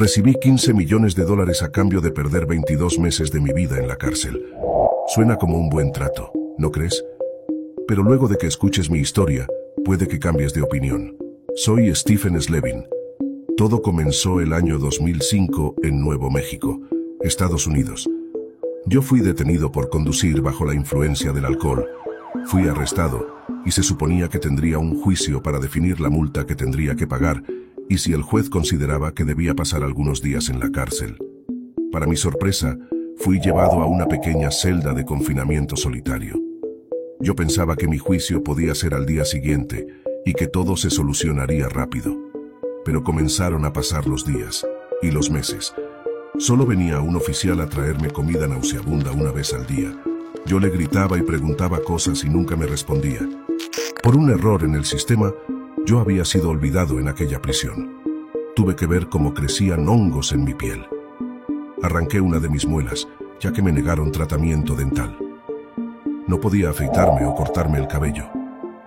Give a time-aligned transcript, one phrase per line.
[0.00, 3.86] Recibí 15 millones de dólares a cambio de perder 22 meses de mi vida en
[3.86, 4.42] la cárcel.
[5.08, 7.04] Suena como un buen trato, ¿no crees?
[7.86, 9.46] Pero luego de que escuches mi historia,
[9.84, 11.18] puede que cambies de opinión.
[11.54, 12.86] Soy Stephen Slevin.
[13.58, 16.80] Todo comenzó el año 2005 en Nuevo México,
[17.20, 18.08] Estados Unidos.
[18.86, 21.86] Yo fui detenido por conducir bajo la influencia del alcohol.
[22.46, 23.26] Fui arrestado
[23.66, 27.42] y se suponía que tendría un juicio para definir la multa que tendría que pagar
[27.90, 31.18] y si el juez consideraba que debía pasar algunos días en la cárcel.
[31.90, 32.78] Para mi sorpresa,
[33.18, 36.40] fui llevado a una pequeña celda de confinamiento solitario.
[37.18, 39.88] Yo pensaba que mi juicio podía ser al día siguiente
[40.24, 42.16] y que todo se solucionaría rápido.
[42.84, 44.64] Pero comenzaron a pasar los días
[45.02, 45.74] y los meses.
[46.38, 50.00] Solo venía un oficial a traerme comida nauseabunda una vez al día.
[50.46, 53.28] Yo le gritaba y preguntaba cosas y nunca me respondía.
[54.00, 55.34] Por un error en el sistema,
[55.90, 58.00] yo había sido olvidado en aquella prisión.
[58.54, 60.86] Tuve que ver cómo crecían hongos en mi piel.
[61.82, 63.08] Arranqué una de mis muelas,
[63.40, 65.18] ya que me negaron tratamiento dental.
[66.28, 68.30] No podía afeitarme o cortarme el cabello,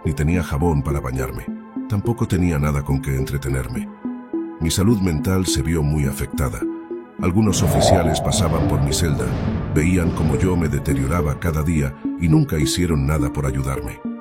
[0.05, 1.45] ni tenía jabón para bañarme.
[1.89, 3.89] Tampoco tenía nada con que entretenerme.
[4.61, 6.61] Mi salud mental se vio muy afectada.
[7.21, 9.25] Algunos oficiales pasaban por mi celda,
[9.75, 14.12] veían como yo me deterioraba cada día y nunca hicieron nada por ayudarme.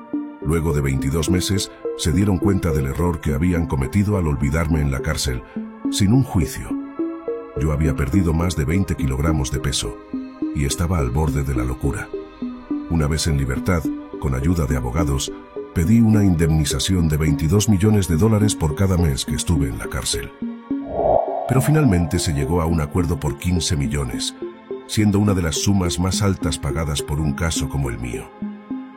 [0.45, 4.91] Luego de 22 meses, se dieron cuenta del error que habían cometido al olvidarme en
[4.91, 5.41] la cárcel,
[5.89, 6.69] sin un juicio.
[7.61, 9.97] Yo había perdido más de 20 kilogramos de peso
[10.55, 12.09] y estaba al borde de la locura.
[12.89, 13.83] Una vez en libertad,
[14.19, 15.31] con ayuda de abogados,
[15.73, 19.87] pedí una indemnización de 22 millones de dólares por cada mes que estuve en la
[19.87, 20.31] cárcel.
[21.47, 24.35] Pero finalmente se llegó a un acuerdo por 15 millones,
[24.87, 28.29] siendo una de las sumas más altas pagadas por un caso como el mío.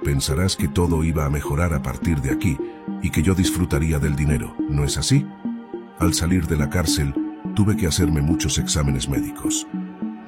[0.06, 2.56] Pensarás que todo iba a mejorar a partir de aquí
[3.02, 5.26] y que yo disfrutaría del dinero, ¿no es así?
[5.98, 7.12] Al salir de la cárcel,
[7.56, 9.66] tuve que hacerme muchos exámenes médicos.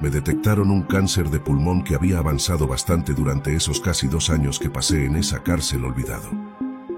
[0.01, 4.59] Me detectaron un cáncer de pulmón que había avanzado bastante durante esos casi dos años
[4.59, 6.29] que pasé en esa cárcel olvidado.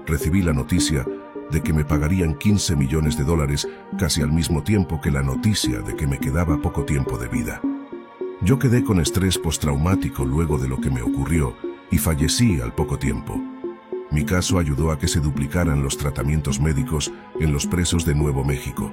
[0.04, 1.06] Recibí la noticia
[1.52, 5.82] de que me pagarían 15 millones de dólares casi al mismo tiempo que la noticia
[5.82, 7.60] de que me quedaba poco tiempo de vida.
[8.40, 11.54] Yo quedé con estrés postraumático luego de lo que me ocurrió
[11.92, 13.40] y fallecí al poco tiempo.
[14.10, 18.42] Mi caso ayudó a que se duplicaran los tratamientos médicos en los presos de Nuevo
[18.42, 18.90] México.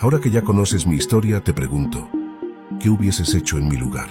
[0.00, 2.10] Ahora que ya conoces mi historia, te pregunto,
[2.80, 4.10] ¿qué hubieses hecho en mi lugar?